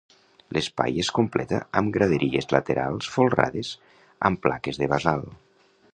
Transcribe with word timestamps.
L'espai 0.55 0.95
es 1.03 1.11
completa 1.17 1.59
amb 1.81 1.93
graderies 1.99 2.49
laterals 2.55 3.11
folrades 3.17 3.73
amb 4.31 4.43
plaques 4.47 4.81
de 4.83 4.93
basalt. 4.95 5.33